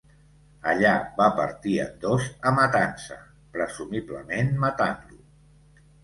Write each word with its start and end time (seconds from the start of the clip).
Allà 0.69 0.91
va 1.17 1.25
partir 1.39 1.73
en 1.83 1.91
dos 2.05 2.29
a 2.51 2.53
Matança, 2.59 3.17
presumiblement 3.57 4.49
matant-lo. 4.65 5.21